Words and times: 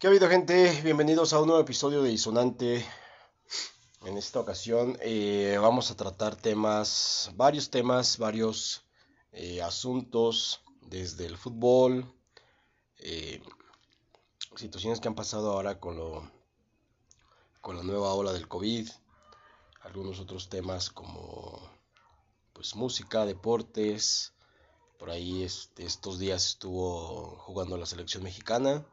¿Qué 0.00 0.06
ha 0.06 0.10
habido 0.10 0.30
gente? 0.30 0.80
Bienvenidos 0.82 1.34
a 1.34 1.40
un 1.40 1.48
nuevo 1.48 1.60
episodio 1.60 2.02
de 2.02 2.10
Isonante. 2.10 2.86
En 4.06 4.16
esta 4.16 4.40
ocasión 4.40 4.96
eh, 5.02 5.58
vamos 5.60 5.90
a 5.90 5.94
tratar 5.94 6.36
temas, 6.36 7.30
varios 7.34 7.68
temas, 7.68 8.16
varios 8.16 8.82
eh, 9.32 9.60
asuntos, 9.60 10.62
desde 10.80 11.26
el 11.26 11.36
fútbol, 11.36 12.10
eh, 12.96 13.42
situaciones 14.56 15.00
que 15.00 15.08
han 15.08 15.14
pasado 15.14 15.52
ahora 15.52 15.78
con, 15.78 15.98
lo, 15.98 16.32
con 17.60 17.76
la 17.76 17.82
nueva 17.82 18.14
ola 18.14 18.32
del 18.32 18.48
COVID, 18.48 18.88
algunos 19.82 20.18
otros 20.18 20.48
temas 20.48 20.88
como 20.88 21.60
pues 22.54 22.74
música, 22.74 23.26
deportes, 23.26 24.32
por 24.98 25.10
ahí 25.10 25.42
este, 25.42 25.84
estos 25.84 26.18
días 26.18 26.46
estuvo 26.46 27.36
jugando 27.40 27.76
la 27.76 27.84
selección 27.84 28.22
mexicana 28.22 28.86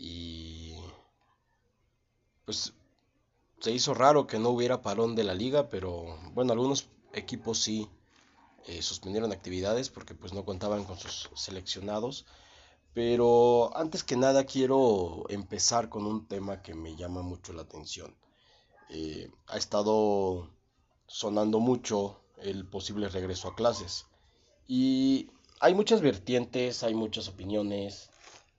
y 0.00 0.74
pues 2.46 2.72
se 3.60 3.70
hizo 3.70 3.92
raro 3.92 4.26
que 4.26 4.38
no 4.38 4.48
hubiera 4.48 4.80
parón 4.80 5.14
de 5.14 5.24
la 5.24 5.34
liga, 5.34 5.68
pero 5.68 6.18
bueno, 6.32 6.52
algunos 6.54 6.88
equipos 7.12 7.58
sí 7.58 7.86
eh, 8.66 8.80
suspendieron 8.80 9.30
actividades 9.30 9.90
porque 9.90 10.14
pues 10.14 10.32
no 10.32 10.46
contaban 10.46 10.84
con 10.84 10.98
sus 10.98 11.28
seleccionados. 11.34 12.24
Pero 12.94 13.76
antes 13.76 14.02
que 14.02 14.16
nada 14.16 14.44
quiero 14.44 15.26
empezar 15.28 15.90
con 15.90 16.06
un 16.06 16.26
tema 16.26 16.62
que 16.62 16.74
me 16.74 16.96
llama 16.96 17.22
mucho 17.22 17.52
la 17.52 17.62
atención. 17.62 18.16
Eh, 18.88 19.30
ha 19.46 19.58
estado 19.58 20.50
sonando 21.06 21.60
mucho 21.60 22.20
el 22.38 22.66
posible 22.66 23.08
regreso 23.08 23.48
a 23.48 23.54
clases. 23.54 24.06
Y 24.66 25.30
hay 25.60 25.74
muchas 25.74 26.00
vertientes, 26.00 26.82
hay 26.82 26.94
muchas 26.94 27.28
opiniones, 27.28 28.09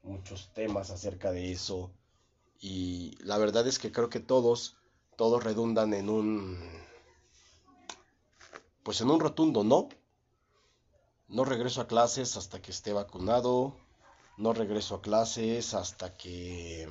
muchos 0.04 0.52
temas 0.54 0.90
acerca 0.90 1.32
de 1.32 1.52
eso. 1.52 1.92
Y 2.60 3.18
la 3.24 3.38
verdad 3.38 3.68
es 3.68 3.80
que 3.80 3.92
creo 3.92 4.10
que 4.10 4.20
todos, 4.20 4.78
todos 5.16 5.44
redundan 5.44 5.94
en 5.94 6.10
un, 6.10 6.58
pues 8.84 9.02
en 9.02 9.10
un 9.10 9.20
rotundo 9.20 9.64
no. 9.64 9.90
No 11.28 11.46
regreso 11.46 11.82
a 11.82 11.88
clases 11.88 12.36
hasta 12.38 12.62
que 12.62 12.72
esté 12.72 12.94
vacunado. 12.94 13.76
No 14.38 14.54
regreso 14.54 14.96
a 14.96 15.02
clases 15.02 15.74
hasta 15.74 16.16
que 16.18 16.88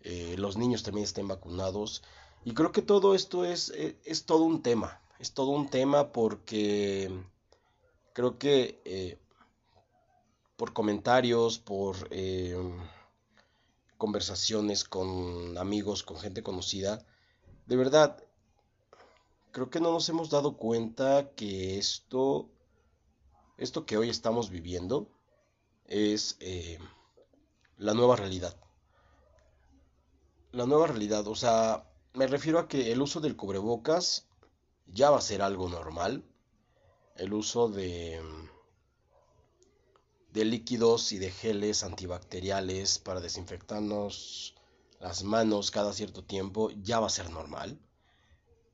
eh, 0.00 0.34
los 0.38 0.56
niños 0.56 0.82
también 0.82 1.04
estén 1.04 1.28
vacunados. 1.28 2.02
Y 2.44 2.54
creo 2.54 2.72
que 2.72 2.82
todo 2.82 3.14
esto 3.14 3.44
es, 3.44 3.70
eh, 3.70 3.98
es 4.04 4.24
todo 4.24 4.44
un 4.44 4.62
tema 4.62 5.00
es 5.18 5.32
todo 5.32 5.50
un 5.50 5.68
tema 5.68 6.12
porque 6.12 7.10
creo 8.12 8.38
que 8.38 8.80
eh, 8.84 9.18
por 10.56 10.72
comentarios, 10.72 11.58
por 11.58 12.08
eh, 12.10 12.56
conversaciones 13.98 14.84
con 14.84 15.56
amigos, 15.58 16.02
con 16.02 16.18
gente 16.18 16.42
conocida, 16.42 17.04
de 17.66 17.76
verdad, 17.76 18.22
creo 19.52 19.70
que 19.70 19.80
no 19.80 19.92
nos 19.92 20.08
hemos 20.08 20.30
dado 20.30 20.56
cuenta 20.56 21.30
que 21.34 21.78
esto, 21.78 22.48
esto 23.58 23.86
que 23.86 23.96
hoy 23.96 24.08
estamos 24.08 24.50
viviendo, 24.50 25.08
es 25.86 26.36
eh, 26.40 26.78
la 27.76 27.94
nueva 27.94 28.16
realidad. 28.16 28.56
La 30.52 30.66
nueva 30.66 30.86
realidad, 30.86 31.26
o 31.26 31.34
sea, 31.34 31.84
me 32.14 32.26
refiero 32.26 32.58
a 32.58 32.68
que 32.68 32.92
el 32.92 33.02
uso 33.02 33.20
del 33.20 33.36
cubrebocas 33.36 34.26
ya 34.86 35.10
va 35.10 35.18
a 35.18 35.22
ser 35.22 35.42
algo 35.42 35.68
normal. 35.68 36.24
El 37.16 37.32
uso 37.32 37.68
de, 37.68 38.20
de 40.36 40.44
líquidos 40.44 41.12
y 41.12 41.18
de 41.18 41.30
geles 41.30 41.82
antibacteriales 41.82 42.98
para 42.98 43.20
desinfectarnos 43.20 44.54
las 45.00 45.24
manos 45.24 45.70
cada 45.70 45.94
cierto 45.94 46.24
tiempo 46.24 46.70
ya 46.82 47.00
va 47.00 47.06
a 47.06 47.10
ser 47.18 47.30
normal. 47.30 47.80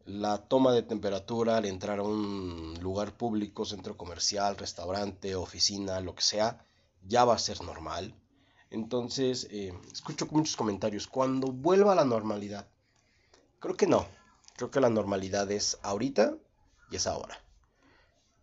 La 0.05 0.39
toma 0.39 0.73
de 0.73 0.83
temperatura 0.83 1.59
al 1.59 1.67
entrar 1.67 2.01
a 2.01 2.03
un 2.03 2.75
lugar 2.81 3.17
público, 3.17 3.65
centro 3.65 3.97
comercial, 3.97 4.57
restaurante, 4.57 5.37
oficina, 5.37 6.01
lo 6.01 6.17
que 6.17 6.23
sea, 6.23 6.67
ya 7.07 7.25
va 7.25 7.37
a 7.37 7.39
ser 7.39 7.61
normal. 7.63 8.13
Entonces, 8.71 9.47
eh, 9.53 9.73
escucho 9.93 10.27
muchos 10.33 10.57
comentarios. 10.57 11.07
Cuando 11.07 11.53
vuelva 11.53 11.93
a 11.93 11.95
la 11.95 12.05
normalidad, 12.05 12.67
creo 13.61 13.77
que 13.77 13.87
no. 13.87 14.05
Creo 14.57 14.73
que 14.73 14.81
la 14.81 14.91
normalidad 14.91 15.49
es 15.53 15.79
ahorita 15.83 16.35
y 16.91 16.97
es 16.97 17.07
ahora. 17.07 17.41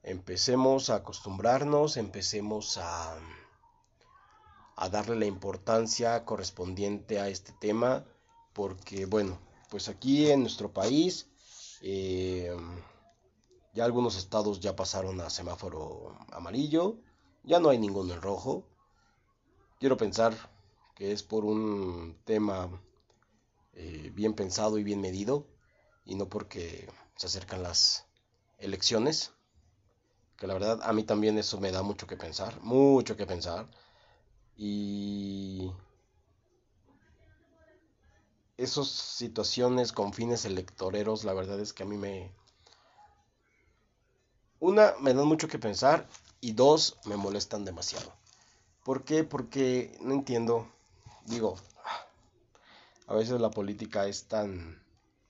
Empecemos 0.04 0.90
a 0.90 0.96
acostumbrarnos, 0.96 1.98
empecemos 1.98 2.78
a, 2.78 3.18
a 4.76 4.90
darle 4.90 5.16
la 5.18 5.26
importancia 5.26 6.26
correspondiente 6.26 7.20
a 7.20 7.28
este 7.28 7.52
tema, 7.54 8.06
porque 8.54 9.06
bueno, 9.06 9.40
pues 9.70 9.90
aquí 9.90 10.32
en 10.32 10.42
nuestro 10.42 10.72
país 10.74 11.30
eh, 11.82 12.56
ya 13.74 13.86
algunos 13.86 14.18
estados 14.18 14.60
ya 14.60 14.76
pasaron 14.76 15.22
a 15.22 15.30
semáforo 15.30 16.18
amarillo, 16.32 16.98
ya 17.44 17.60
no 17.60 17.70
hay 17.70 17.78
ninguno 17.78 18.14
en 18.14 18.22
rojo. 18.22 18.66
Quiero 19.80 19.98
pensar 19.98 20.34
que 20.96 21.12
es 21.12 21.24
por 21.24 21.46
un 21.46 22.18
tema 22.26 22.70
eh, 23.74 24.12
bien 24.14 24.34
pensado 24.34 24.78
y 24.78 24.84
bien 24.84 25.00
medido 25.00 25.48
y 26.04 26.16
no 26.16 26.28
porque 26.28 26.90
se 27.16 27.28
acercan 27.28 27.64
las 27.64 28.08
elecciones, 28.58 29.34
que 30.40 30.48
la 30.48 30.54
verdad 30.54 30.80
a 30.84 30.94
mí 30.94 31.04
también 31.04 31.38
eso 31.38 31.60
me 31.60 31.72
da 31.72 31.84
mucho 31.84 32.08
que 32.08 32.16
pensar, 32.16 32.60
mucho 32.62 33.18
que 33.18 33.26
pensar. 33.26 33.68
Y 34.56 35.70
esas 38.58 38.88
situaciones 38.88 39.92
con 39.92 40.14
fines 40.14 40.46
electoreros, 40.46 41.26
la 41.26 41.34
verdad 41.34 41.60
es 41.60 41.74
que 41.74 41.84
a 41.84 41.86
mí 41.86 41.98
me... 41.98 42.32
Una, 44.62 44.94
me 45.02 45.14
dan 45.14 45.28
mucho 45.28 45.50
que 45.50 45.60
pensar 45.60 46.08
y 46.40 46.54
dos, 46.54 46.98
me 47.06 47.18
molestan 47.18 47.66
demasiado. 47.66 48.14
¿Por 48.86 49.04
qué? 49.04 49.26
Porque 49.26 49.98
no 50.02 50.14
entiendo, 50.14 50.70
digo, 51.26 51.58
a 53.08 53.14
veces 53.14 53.42
la 53.42 53.52
política 53.52 54.08
es 54.08 54.26
tan 54.26 54.82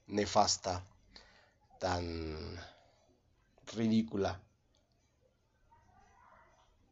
nefasta, 0.05 0.83
tan 1.79 2.37
ridícula. 3.73 4.39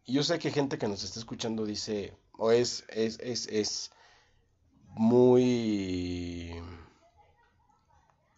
Yo 0.09 0.23
sé 0.23 0.40
que 0.40 0.51
gente 0.51 0.78
que 0.78 0.88
nos 0.88 1.03
está 1.03 1.19
escuchando 1.19 1.66
dice, 1.66 2.18
o 2.38 2.51
es, 2.51 2.85
es, 2.88 3.19
es, 3.19 3.45
es 3.47 3.91
muy 4.95 6.53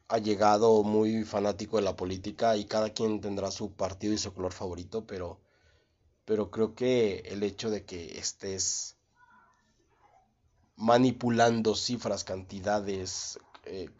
allegado, 0.08 0.82
muy 0.84 1.24
fanático 1.26 1.78
de 1.78 1.84
la 1.84 1.96
política 1.96 2.58
y 2.58 2.66
cada 2.66 2.90
quien 2.90 3.22
tendrá 3.22 3.52
su 3.52 3.74
partido 3.74 4.14
y 4.16 4.18
su 4.18 4.34
color 4.34 4.52
favorito, 4.52 5.06
pero, 5.06 5.42
pero 6.26 6.50
creo 6.50 6.74
que 6.74 7.20
el 7.26 7.44
hecho 7.44 7.70
de 7.70 7.86
que 7.86 8.18
estés 8.18 8.98
manipulando 10.76 11.76
cifras, 11.76 12.24
cantidades, 12.24 13.40
eh, 13.66 13.92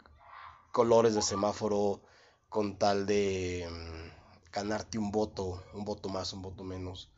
colores 0.72 1.14
de 1.14 1.22
semáforo 1.22 2.02
con 2.48 2.78
tal 2.78 3.06
de 3.06 3.68
mm, 3.70 4.50
ganarte 4.50 4.98
un 4.98 5.12
voto, 5.12 5.62
un 5.72 5.84
voto 5.84 6.08
más, 6.08 6.32
un 6.32 6.42
voto 6.42 6.64
menos. 6.64 7.10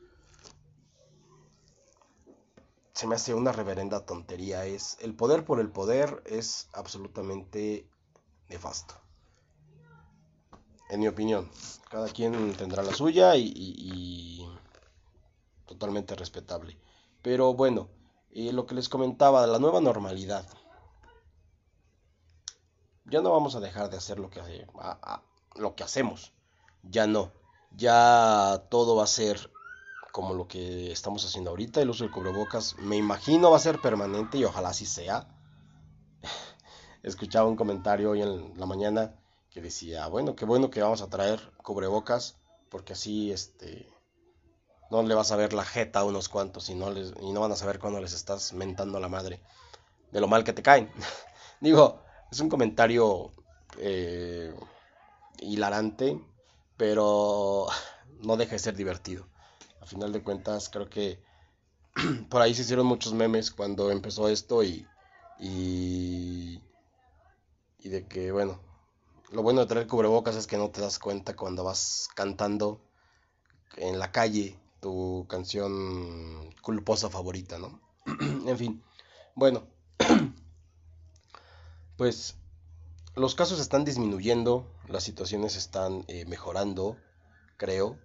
Se 3.02 3.08
me 3.08 3.16
hace 3.16 3.34
una 3.34 3.50
reverenda 3.50 4.06
tontería. 4.06 4.64
Es 4.64 4.96
el 5.00 5.12
poder 5.12 5.44
por 5.44 5.58
el 5.58 5.68
poder 5.68 6.22
es 6.24 6.68
absolutamente 6.72 7.90
nefasto. 8.48 8.94
En 10.88 11.00
mi 11.00 11.08
opinión, 11.08 11.50
cada 11.90 12.08
quien 12.10 12.52
tendrá 12.52 12.84
la 12.84 12.94
suya 12.94 13.34
y, 13.34 14.48
totalmente 15.66 16.14
respetable. 16.14 16.78
Pero 17.22 17.54
bueno, 17.54 17.88
eh, 18.30 18.52
lo 18.52 18.66
que 18.66 18.76
les 18.76 18.88
comentaba, 18.88 19.48
la 19.48 19.58
nueva 19.58 19.80
normalidad 19.80 20.46
ya 23.06 23.20
no 23.20 23.32
vamos 23.32 23.56
a 23.56 23.60
dejar 23.60 23.90
de 23.90 23.96
hacer 23.96 24.20
lo 24.20 24.30
que, 24.30 24.64
lo 25.56 25.74
que 25.74 25.82
hacemos. 25.82 26.32
Ya 26.84 27.08
no. 27.08 27.32
Ya 27.72 28.64
todo 28.70 28.94
va 28.94 29.02
a 29.02 29.08
ser 29.08 29.50
como 30.12 30.34
lo 30.34 30.46
que 30.46 30.92
estamos 30.92 31.24
haciendo 31.24 31.50
ahorita. 31.50 31.80
El 31.80 31.90
uso 31.90 32.04
del 32.04 32.12
cubrebocas 32.12 32.76
me 32.78 32.96
imagino 32.96 33.50
va 33.50 33.56
a 33.56 33.60
ser 33.60 33.80
permanente 33.80 34.38
y 34.38 34.44
ojalá 34.44 34.68
así 34.68 34.86
sea. 34.86 35.26
Escuchaba 37.02 37.48
un 37.48 37.56
comentario 37.56 38.10
hoy 38.10 38.22
en 38.22 38.58
la 38.58 38.66
mañana 38.66 39.18
que 39.50 39.60
decía, 39.60 40.06
bueno, 40.06 40.36
qué 40.36 40.44
bueno 40.44 40.70
que 40.70 40.82
vamos 40.82 41.02
a 41.02 41.08
traer 41.08 41.40
cubrebocas 41.62 42.36
porque 42.68 42.92
así 42.92 43.32
este 43.32 43.88
no 44.90 45.02
le 45.02 45.14
vas 45.14 45.32
a 45.32 45.36
ver 45.36 45.54
la 45.54 45.64
jeta 45.64 46.00
a 46.00 46.04
unos 46.04 46.28
cuantos 46.28 46.68
y 46.68 46.74
no 46.74 46.90
les 46.90 47.12
y 47.20 47.32
no 47.32 47.40
van 47.40 47.52
a 47.52 47.56
saber 47.56 47.78
cuándo 47.78 48.00
les 48.00 48.12
estás 48.12 48.52
mentando 48.52 48.98
a 48.98 49.00
la 49.00 49.08
madre 49.08 49.40
de 50.10 50.20
lo 50.20 50.28
mal 50.28 50.44
que 50.44 50.52
te 50.52 50.62
caen. 50.62 50.90
Digo, 51.60 52.02
es 52.30 52.40
un 52.40 52.50
comentario 52.50 53.32
eh, 53.78 54.54
hilarante, 55.38 56.20
pero 56.76 57.66
no 58.20 58.36
deja 58.36 58.52
de 58.52 58.58
ser 58.58 58.76
divertido. 58.76 59.31
A 59.82 59.86
final 59.86 60.12
de 60.12 60.22
cuentas, 60.22 60.68
creo 60.68 60.88
que 60.88 61.18
por 62.30 62.40
ahí 62.40 62.54
se 62.54 62.62
hicieron 62.62 62.86
muchos 62.86 63.14
memes 63.14 63.50
cuando 63.50 63.90
empezó 63.90 64.28
esto 64.28 64.62
y, 64.62 64.88
y, 65.36 66.62
y 67.78 67.88
de 67.88 68.06
que, 68.06 68.30
bueno, 68.30 68.60
lo 69.32 69.42
bueno 69.42 69.60
de 69.60 69.66
traer 69.66 69.88
cubrebocas 69.88 70.36
es 70.36 70.46
que 70.46 70.56
no 70.56 70.70
te 70.70 70.80
das 70.80 71.00
cuenta 71.00 71.34
cuando 71.34 71.64
vas 71.64 72.08
cantando 72.14 72.80
en 73.76 73.98
la 73.98 74.12
calle 74.12 74.56
tu 74.80 75.26
canción 75.28 76.54
culposa 76.62 77.10
favorita, 77.10 77.58
¿no? 77.58 77.80
en 78.46 78.56
fin, 78.56 78.84
bueno, 79.34 79.66
pues 81.96 82.36
los 83.16 83.34
casos 83.34 83.58
están 83.58 83.84
disminuyendo, 83.84 84.64
las 84.88 85.02
situaciones 85.02 85.56
están 85.56 86.04
eh, 86.06 86.24
mejorando, 86.26 86.96
creo. 87.56 87.98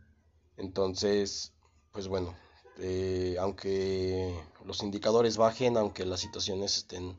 Entonces, 0.58 1.54
pues 1.92 2.08
bueno, 2.08 2.36
eh, 2.80 3.36
aunque 3.40 4.40
los 4.66 4.84
indicadores 4.84 5.38
bajen, 5.38 5.78
aunque 5.78 6.06
las 6.06 6.20
situaciones 6.20 6.78
estén 6.78 7.18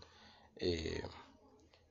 eh, 0.57 1.03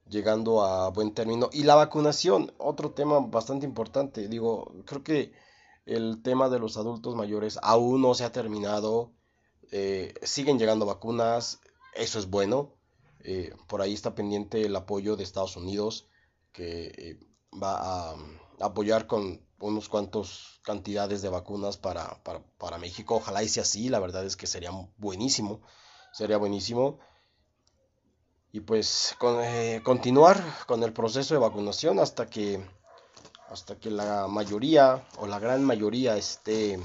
llegando 0.10 0.64
a 0.64 0.90
buen 0.90 1.14
término. 1.14 1.50
Y 1.52 1.64
la 1.64 1.76
vacunación, 1.76 2.54
otro 2.58 2.92
tema 2.92 3.20
bastante 3.20 3.66
importante. 3.66 4.28
Digo, 4.28 4.74
creo 4.86 5.04
que 5.04 5.34
el 5.86 6.22
tema 6.22 6.50
de 6.50 6.60
los 6.60 6.78
adultos 6.78 7.16
mayores 7.16 7.60
aún 7.62 8.02
no 8.02 8.14
se 8.14 8.24
ha 8.26 8.32
terminado. 8.32 9.12
siguen 10.24 10.60
llegando 10.60 10.86
vacunas, 10.86 11.60
eso 11.94 12.20
es 12.20 12.30
bueno. 12.30 12.78
Eh, 13.30 13.54
por 13.68 13.82
ahí 13.82 13.94
está 13.94 14.16
pendiente 14.16 14.62
el 14.62 14.76
apoyo 14.76 15.18
de 15.18 15.24
Estados 15.24 15.58
Unidos, 15.58 16.08
que 16.54 16.86
eh, 16.98 17.20
va 17.62 18.12
a, 18.12 18.16
apoyar 18.62 19.06
con 19.08 19.42
unos 19.60 19.90
cuantos 19.90 20.60
cantidades 20.64 21.22
de 21.22 21.30
vacunas 21.30 21.78
para, 21.78 22.22
para, 22.24 22.78
México. 22.78 23.16
Ojalá 23.16 23.44
y 23.44 23.50
sea 23.50 23.64
así, 23.64 23.90
la 23.90 24.00
verdad 24.00 24.26
es 24.26 24.36
que 24.36 24.48
sería 24.48 24.72
buenísimo, 24.98 25.62
sería 26.12 26.38
buenísimo. 26.38 27.00
Y 28.52 28.62
pues 28.62 29.16
eh, 29.44 29.82
continuar 29.84 30.44
con 30.68 30.84
el 30.84 30.94
proceso 30.94 31.34
de 31.34 31.40
vacunación 31.40 32.00
hasta 32.00 32.28
que, 32.28 32.64
hasta 33.50 33.80
que 33.80 33.90
la 33.92 34.28
mayoría 34.28 35.06
o 35.18 35.28
la 35.28 35.40
gran 35.40 35.64
mayoría 35.64 36.18
esté 36.18 36.80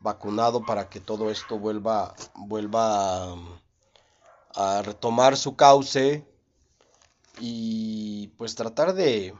vacunado 0.00 0.64
para 0.64 0.88
que 0.88 1.00
todo 1.00 1.30
esto 1.30 1.58
vuelva, 1.58 2.14
vuelva 2.34 3.34
a 4.54 4.82
retomar 4.82 5.36
su 5.36 5.56
cauce 5.56 6.26
y 7.38 8.28
pues 8.36 8.54
tratar 8.54 8.94
de 8.94 9.34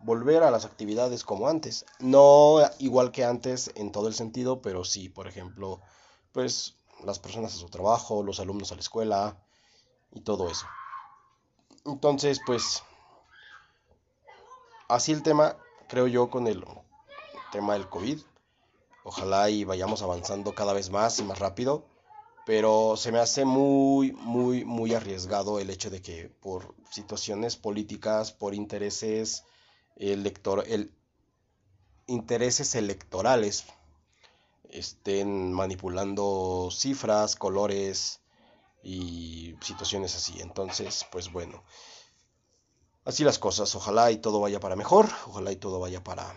volver 0.00 0.42
a 0.42 0.50
las 0.50 0.64
actividades 0.64 1.24
como 1.24 1.48
antes. 1.48 1.86
No 1.98 2.58
igual 2.78 3.12
que 3.12 3.24
antes 3.24 3.70
en 3.74 3.92
todo 3.92 4.08
el 4.08 4.14
sentido, 4.14 4.62
pero 4.62 4.84
sí, 4.84 5.08
por 5.08 5.26
ejemplo, 5.26 5.80
pues 6.32 6.76
las 7.04 7.18
personas 7.18 7.54
a 7.54 7.58
su 7.58 7.68
trabajo, 7.68 8.22
los 8.22 8.40
alumnos 8.40 8.72
a 8.72 8.74
la 8.74 8.80
escuela 8.80 9.36
y 10.12 10.20
todo 10.20 10.50
eso. 10.50 10.66
Entonces, 11.84 12.40
pues 12.44 12.82
así 14.88 15.12
el 15.12 15.22
tema, 15.22 15.56
creo 15.88 16.06
yo, 16.06 16.30
con 16.30 16.46
el 16.46 16.64
tema 17.52 17.74
del 17.74 17.88
COVID. 17.88 18.20
Ojalá 19.02 19.48
y 19.48 19.64
vayamos 19.64 20.02
avanzando 20.02 20.54
cada 20.54 20.74
vez 20.74 20.90
más 20.90 21.18
y 21.20 21.24
más 21.24 21.38
rápido 21.38 21.84
pero 22.50 22.96
se 22.96 23.12
me 23.12 23.20
hace 23.20 23.44
muy, 23.44 24.10
muy, 24.10 24.64
muy 24.64 24.92
arriesgado 24.92 25.60
el 25.60 25.70
hecho 25.70 25.88
de 25.88 26.02
que 26.02 26.28
por 26.40 26.74
situaciones 26.90 27.56
políticas, 27.56 28.32
por 28.32 28.56
intereses, 28.56 29.44
elector 30.00 30.64
el, 30.66 30.92
intereses 32.06 32.74
electorales, 32.74 33.66
estén 34.68 35.52
manipulando 35.52 36.68
cifras, 36.72 37.36
colores 37.36 38.20
y 38.82 39.54
situaciones 39.60 40.16
así. 40.16 40.40
Entonces, 40.40 41.06
pues 41.12 41.30
bueno, 41.32 41.62
así 43.04 43.24
las 43.24 43.38
cosas. 43.38 43.74
Ojalá 43.74 44.10
y 44.10 44.18
todo 44.18 44.40
vaya 44.40 44.60
para 44.60 44.76
mejor, 44.76 45.06
ojalá 45.26 45.52
y 45.52 45.56
todo 45.56 45.78
vaya 45.78 46.02
para, 46.02 46.34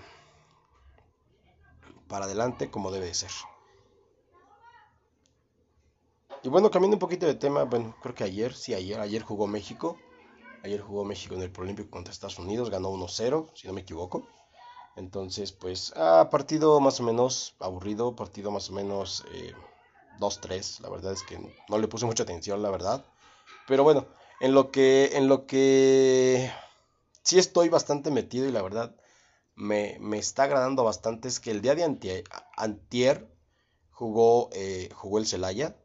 para 2.07 2.25
adelante 2.25 2.69
como 2.69 2.91
debe 2.91 3.13
ser. 3.13 3.31
Y 6.43 6.49
bueno, 6.49 6.69
cambiando 6.69 6.97
un 6.97 6.99
poquito 6.99 7.25
de 7.25 7.35
tema, 7.35 7.63
bueno, 7.63 7.95
creo 8.01 8.13
que 8.13 8.25
ayer, 8.25 8.53
sí, 8.53 8.73
ayer, 8.73 8.99
ayer 8.99 9.23
jugó 9.23 9.47
México. 9.47 9.97
Ayer 10.63 10.81
jugó 10.81 11.03
México 11.03 11.35
en 11.35 11.41
el 11.41 11.51
Prolímpico 11.51 11.91
contra 11.91 12.13
Estados 12.13 12.39
Unidos, 12.39 12.69
ganó 12.69 12.89
1-0, 12.89 13.51
si 13.53 13.67
no 13.67 13.73
me 13.73 13.81
equivoco. 13.81 14.23
Entonces, 14.95 15.51
pues, 15.51 15.91
ah, 15.97 16.29
partido 16.31 16.79
más 16.79 16.99
o 17.01 17.03
menos 17.03 17.55
aburrido, 17.59 18.15
partido 18.15 18.49
más 18.49 18.69
o 18.69 18.73
menos 18.73 19.25
2-3. 20.19 20.79
Eh, 20.79 20.83
la 20.83 20.89
verdad 20.89 21.11
es 21.11 21.23
que 21.23 21.37
no 21.67 21.77
le 21.77 21.87
puse 21.87 22.05
mucha 22.05 22.23
atención, 22.23 22.61
la 22.61 22.69
verdad. 22.69 23.05
Pero 23.67 23.83
bueno, 23.83 24.07
en 24.39 24.53
lo 24.53 24.71
que, 24.71 25.11
en 25.13 25.27
lo 25.27 25.47
que 25.47 26.49
sí 27.23 27.39
estoy 27.39 27.69
bastante 27.69 28.09
metido 28.09 28.47
y 28.47 28.51
la 28.51 28.61
verdad 28.61 28.95
me, 29.55 29.97
me 29.99 30.17
está 30.17 30.43
agradando 30.43 30.83
bastante 30.83 31.27
es 31.27 31.39
que 31.39 31.51
el 31.51 31.61
día 31.61 31.75
de 31.75 31.83
antier, 32.55 33.27
jugó, 33.91 34.49
eh, 34.53 34.89
jugó 34.93 35.19
el 35.19 35.27
Celaya 35.27 35.75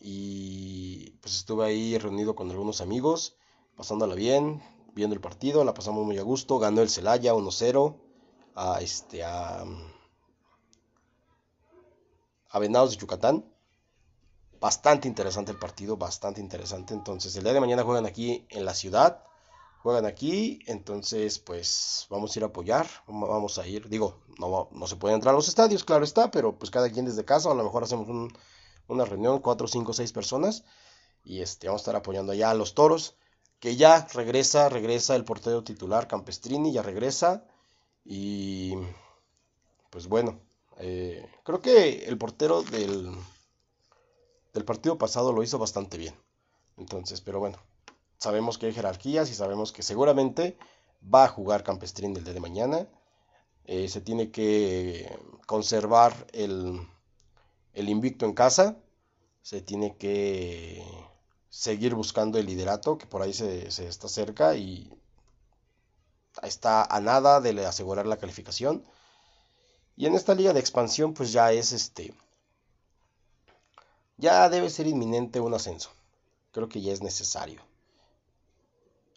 y 0.00 1.10
pues 1.20 1.36
estuve 1.36 1.66
ahí 1.66 1.98
reunido 1.98 2.34
con 2.34 2.50
algunos 2.50 2.80
amigos, 2.80 3.36
pasándola 3.80 4.14
bien, 4.14 4.62
viendo 4.94 5.14
el 5.14 5.22
partido, 5.22 5.64
la 5.64 5.72
pasamos 5.72 6.04
muy 6.04 6.18
a 6.18 6.22
gusto, 6.22 6.58
ganó 6.58 6.82
el 6.82 6.90
Celaya 6.90 7.32
1-0 7.32 7.96
a 8.54 8.82
este 8.82 9.24
a, 9.24 9.64
a 12.50 12.58
Venados 12.58 12.90
de 12.90 12.98
Yucatán. 12.98 13.42
Bastante 14.60 15.08
interesante 15.08 15.50
el 15.52 15.58
partido, 15.58 15.96
bastante 15.96 16.42
interesante. 16.42 16.92
Entonces, 16.92 17.34
el 17.36 17.44
día 17.44 17.54
de 17.54 17.60
mañana 17.60 17.82
juegan 17.82 18.04
aquí 18.04 18.46
en 18.50 18.66
la 18.66 18.74
ciudad. 18.74 19.24
Juegan 19.82 20.04
aquí, 20.04 20.58
entonces 20.66 21.38
pues 21.38 22.06
vamos 22.10 22.36
a 22.36 22.38
ir 22.38 22.42
a 22.42 22.48
apoyar, 22.48 22.86
vamos 23.06 23.56
a 23.56 23.66
ir, 23.66 23.88
digo, 23.88 24.20
no, 24.38 24.68
no 24.72 24.86
se 24.86 24.96
puede 24.96 25.14
entrar 25.14 25.32
a 25.32 25.36
los 25.38 25.48
estadios, 25.48 25.84
claro 25.84 26.04
está, 26.04 26.30
pero 26.30 26.58
pues 26.58 26.70
cada 26.70 26.90
quien 26.90 27.06
desde 27.06 27.24
casa, 27.24 27.50
a 27.50 27.54
lo 27.54 27.64
mejor 27.64 27.84
hacemos 27.84 28.06
un, 28.10 28.30
una 28.88 29.06
reunión, 29.06 29.38
cuatro, 29.38 29.66
cinco, 29.66 29.94
seis 29.94 30.12
personas. 30.12 30.64
Y 31.24 31.40
este, 31.40 31.66
vamos 31.66 31.80
a 31.80 31.84
estar 31.84 31.96
apoyando 31.96 32.32
allá 32.32 32.50
a 32.50 32.54
los 32.54 32.74
toros. 32.74 33.16
Que 33.60 33.76
ya 33.76 34.06
regresa, 34.14 34.68
regresa 34.68 35.16
el 35.16 35.24
portero 35.24 35.62
titular 35.62 36.08
Campestrini, 36.08 36.72
ya 36.72 36.82
regresa. 36.82 37.44
Y 38.04 38.74
pues 39.90 40.06
bueno, 40.06 40.40
eh, 40.78 41.28
creo 41.44 41.60
que 41.60 42.04
el 42.06 42.16
portero 42.18 42.62
del, 42.62 43.12
del 44.52 44.64
partido 44.64 44.98
pasado 44.98 45.32
lo 45.32 45.42
hizo 45.42 45.58
bastante 45.58 45.98
bien. 45.98 46.14
Entonces, 46.76 47.20
pero 47.20 47.40
bueno, 47.40 47.58
sabemos 48.18 48.58
que 48.58 48.66
hay 48.66 48.72
jerarquías 48.72 49.30
y 49.30 49.34
sabemos 49.34 49.72
que 49.72 49.82
seguramente 49.82 50.56
va 51.02 51.24
a 51.24 51.28
jugar 51.28 51.62
Campestrini 51.64 52.16
el 52.18 52.24
día 52.24 52.34
de 52.34 52.40
mañana. 52.40 52.88
Eh, 53.64 53.88
se 53.88 54.00
tiene 54.00 54.30
que 54.30 55.18
conservar 55.46 56.26
el, 56.32 56.80
el 57.72 57.88
invicto 57.88 58.26
en 58.26 58.34
casa, 58.34 58.76
se 59.42 59.60
tiene 59.62 59.96
que 59.96 60.84
seguir 61.50 61.94
buscando 61.94 62.38
el 62.38 62.46
liderato, 62.46 62.96
que 62.96 63.06
por 63.06 63.22
ahí 63.22 63.34
se, 63.34 63.66
está 63.66 64.08
cerca 64.08 64.56
y 64.56 64.90
está 66.42 66.84
a 66.84 67.00
nada 67.00 67.40
de 67.40 67.66
asegurar 67.66 68.06
la 68.06 68.16
calificación. 68.16 68.84
Y 69.96 70.06
en 70.06 70.14
esta 70.14 70.34
liga 70.34 70.52
de 70.52 70.60
expansión, 70.60 71.12
pues 71.12 71.32
ya 71.32 71.52
es 71.52 71.72
este. 71.72 72.14
Ya 74.16 74.48
debe 74.48 74.70
ser 74.70 74.86
inminente 74.86 75.40
un 75.40 75.52
ascenso. 75.52 75.90
Creo 76.52 76.68
que 76.68 76.80
ya 76.80 76.92
es 76.92 77.02
necesario. 77.02 77.60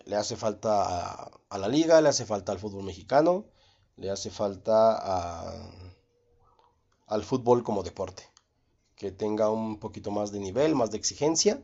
Le 0.06 0.18
hace 0.18 0.36
falta 0.36 1.30
a, 1.50 1.58
la 1.58 1.68
liga, 1.70 2.02
le 2.02 2.10
hace 2.10 2.26
falta 2.26 2.52
al 2.52 2.60
fútbol 2.60 2.84
mexicano, 2.84 3.46
le 3.96 4.10
hace 4.10 4.30
falta 4.30 5.48
al 7.08 7.24
fútbol 7.24 7.64
como 7.64 7.84
deporte 7.84 8.34
que 8.96 9.12
tenga 9.12 9.50
un 9.50 9.80
poquito 9.80 10.12
más 10.12 10.32
de 10.32 10.40
nivel, 10.40 10.76
más 10.76 10.92
de 10.92 10.98
exigencia. 10.98 11.62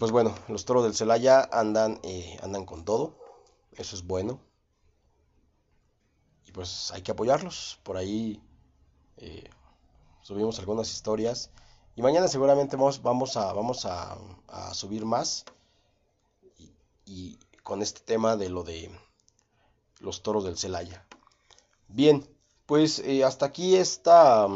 Pues 0.00 0.12
bueno, 0.12 0.34
los 0.48 0.64
toros 0.64 0.82
del 0.84 0.94
Celaya 0.94 1.46
andan, 1.52 2.00
eh, 2.04 2.38
andan 2.42 2.64
con 2.64 2.86
todo. 2.86 3.18
Eso 3.72 3.94
es 3.94 4.06
bueno. 4.06 4.40
Y 6.46 6.52
pues 6.52 6.90
hay 6.92 7.02
que 7.02 7.12
apoyarlos. 7.12 7.78
Por 7.82 7.98
ahí 7.98 8.42
eh, 9.18 9.50
subimos 10.22 10.58
algunas 10.58 10.90
historias. 10.90 11.50
Y 11.96 12.00
mañana 12.00 12.28
seguramente 12.28 12.76
vamos, 12.76 13.02
vamos, 13.02 13.36
a, 13.36 13.52
vamos 13.52 13.84
a, 13.84 14.16
subir 14.72 15.04
más. 15.04 15.44
Y, 17.04 17.38
con 17.62 17.82
este 17.82 18.00
tema 18.00 18.38
de 18.38 18.48
lo 18.48 18.62
de 18.64 18.90
los 19.98 20.22
toros 20.22 20.44
del 20.44 20.56
Celaya. 20.56 21.06
Bien, 21.88 22.26
pues 22.64 23.00
eh, 23.00 23.22
hasta 23.22 23.44
aquí 23.44 23.76
está 23.76 24.48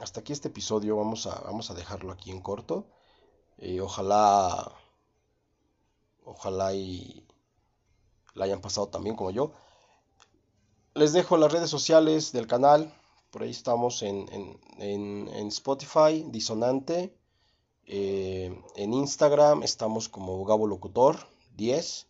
hasta 0.00 0.20
aquí 0.20 0.32
este 0.32 0.48
episodio. 0.48 0.96
Vamos 0.96 1.26
a, 1.26 1.38
vamos 1.40 1.70
a 1.70 1.74
dejarlo 1.74 2.12
aquí 2.12 2.30
en 2.30 2.40
corto. 2.40 2.86
Eh, 3.60 3.80
ojalá, 3.82 4.72
ojalá 6.24 6.72
y 6.74 7.26
la 8.34 8.46
hayan 8.46 8.62
pasado 8.62 8.88
también 8.88 9.16
como 9.16 9.30
yo. 9.30 9.52
Les 10.94 11.12
dejo 11.12 11.36
las 11.36 11.52
redes 11.52 11.70
sociales 11.70 12.32
del 12.32 12.46
canal 12.46 12.92
Por 13.30 13.42
ahí 13.42 13.50
estamos 13.50 14.02
en, 14.02 14.58
Spotify, 15.48 16.24
Disonante. 16.28 17.14
Eh, 17.84 18.58
en 18.76 18.94
Instagram 18.94 19.62
estamos 19.62 20.08
como 20.08 20.42
Gabo 20.44 20.66
Locutor 20.66 21.28
10. 21.56 22.06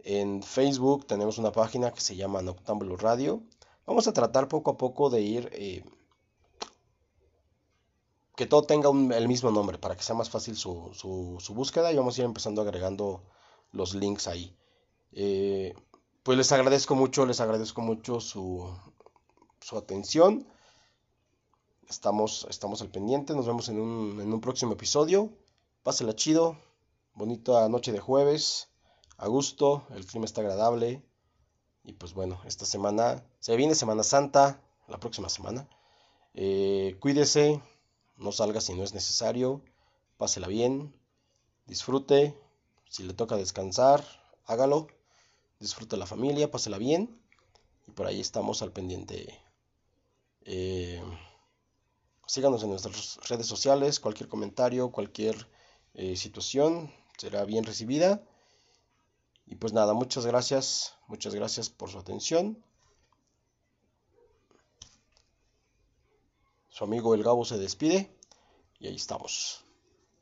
En 0.00 0.42
Facebook 0.42 1.06
tenemos 1.06 1.38
una 1.38 1.52
página 1.52 1.90
que 1.92 2.00
se 2.02 2.16
llama 2.16 2.42
Noctámbulo 2.42 2.96
Radio. 2.96 3.42
Vamos 3.86 4.06
a 4.08 4.12
tratar 4.12 4.46
poco 4.48 4.72
a 4.72 4.76
poco 4.76 5.08
de 5.08 5.22
ir 5.22 5.50
eh, 5.52 5.84
que 8.40 8.46
todo 8.46 8.62
tenga 8.62 8.88
el 8.88 9.28
mismo 9.28 9.50
nombre 9.50 9.76
para 9.76 9.98
que 9.98 10.02
sea 10.02 10.14
más 10.14 10.30
fácil 10.30 10.56
su, 10.56 11.42
búsqueda 11.50 11.92
y 11.92 11.96
vamos 11.96 12.16
a 12.16 12.22
ir 12.22 12.24
empezando 12.24 12.62
agregando 12.62 13.22
los 13.70 13.94
links 13.94 14.28
ahí. 14.28 14.56
Eh, 15.12 15.74
pues 16.22 16.38
les 16.38 16.50
agradezco 16.50 16.94
mucho, 16.94 17.26
les 17.26 17.38
agradezco 17.42 17.82
mucho 17.82 18.18
su, 18.18 18.74
su 19.60 19.76
atención. 19.76 20.46
Estamos, 21.86 22.46
estamos 22.48 22.80
al 22.80 22.88
pendiente, 22.88 23.34
nos 23.34 23.46
vemos 23.46 23.68
en 23.68 23.78
un, 23.78 24.40
próximo 24.40 24.72
episodio. 24.72 25.28
Pásela 25.82 26.16
chido, 26.16 26.56
bonita 27.12 27.68
noche 27.68 27.92
de 27.92 28.00
jueves, 28.00 28.70
a 29.18 29.28
gusto, 29.28 29.84
el 29.90 30.06
clima 30.06 30.24
está 30.24 30.40
agradable. 30.40 31.02
Y 31.84 31.92
pues 31.92 32.14
bueno, 32.14 32.40
esta 32.46 32.64
semana 32.64 33.22
se 33.38 33.54
viene 33.56 33.74
Semana 33.74 34.02
Santa, 34.02 34.62
la 34.88 34.98
próxima 34.98 35.28
semana. 35.28 35.68
Eh, 36.32 36.96
cuídese, 37.00 37.60
no 38.20 38.32
salga 38.32 38.60
si 38.60 38.74
no 38.74 38.84
es 38.84 38.94
necesario, 38.94 39.62
pásela 40.18 40.46
bien, 40.46 40.94
disfrute, 41.66 42.38
si 42.88 43.02
le 43.02 43.14
toca 43.14 43.36
descansar, 43.36 44.04
hágalo, 44.44 44.88
disfrute 45.58 45.96
la 45.96 46.06
familia, 46.06 46.50
pásela 46.50 46.78
bien 46.78 47.18
y 47.86 47.92
por 47.92 48.06
ahí 48.06 48.20
estamos 48.20 48.60
al 48.62 48.72
pendiente. 48.72 49.40
Eh, 50.42 51.02
síganos 52.26 52.62
en 52.62 52.70
nuestras 52.70 53.18
redes 53.28 53.46
sociales, 53.46 54.00
cualquier 54.00 54.28
comentario, 54.28 54.92
cualquier 54.92 55.48
eh, 55.94 56.16
situación 56.16 56.92
será 57.16 57.44
bien 57.44 57.64
recibida. 57.64 58.22
Y 59.46 59.56
pues 59.56 59.72
nada, 59.72 59.94
muchas 59.94 60.26
gracias, 60.26 60.94
muchas 61.08 61.34
gracias 61.34 61.70
por 61.70 61.90
su 61.90 61.98
atención. 61.98 62.62
Su 66.80 66.84
amigo 66.84 67.14
El 67.14 67.22
Gabo 67.22 67.44
se 67.44 67.58
despide 67.58 68.10
y 68.78 68.86
ahí 68.86 68.96
estamos. 68.96 69.66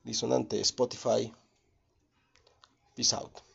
Disonante 0.03 0.61
Spotify. 0.61 1.33
Peace 2.97 3.15
out. 3.15 3.48